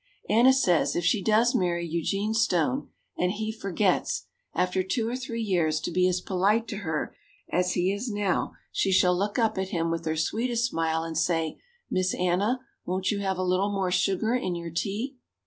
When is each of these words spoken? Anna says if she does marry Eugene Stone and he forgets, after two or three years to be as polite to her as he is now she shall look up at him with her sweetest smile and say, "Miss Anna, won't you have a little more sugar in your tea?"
Anna 0.27 0.51
says 0.51 0.95
if 0.95 1.05
she 1.05 1.21
does 1.23 1.53
marry 1.53 1.85
Eugene 1.85 2.33
Stone 2.33 2.89
and 3.19 3.33
he 3.33 3.51
forgets, 3.51 4.23
after 4.51 4.81
two 4.81 5.07
or 5.07 5.15
three 5.15 5.43
years 5.43 5.79
to 5.81 5.91
be 5.91 6.07
as 6.07 6.21
polite 6.21 6.67
to 6.69 6.77
her 6.77 7.15
as 7.51 7.73
he 7.73 7.93
is 7.93 8.09
now 8.09 8.53
she 8.71 8.91
shall 8.91 9.15
look 9.15 9.37
up 9.37 9.59
at 9.59 9.69
him 9.69 9.91
with 9.91 10.03
her 10.05 10.17
sweetest 10.17 10.65
smile 10.65 11.03
and 11.03 11.19
say, 11.19 11.59
"Miss 11.91 12.15
Anna, 12.15 12.61
won't 12.83 13.11
you 13.11 13.19
have 13.19 13.37
a 13.37 13.43
little 13.43 13.71
more 13.71 13.91
sugar 13.91 14.33
in 14.33 14.55
your 14.55 14.71
tea?" 14.71 15.17